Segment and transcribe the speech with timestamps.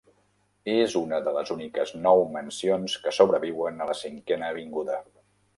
[0.75, 4.99] És una de les úniques nou mansions que sobreviuen a la Cinquena Avinguda.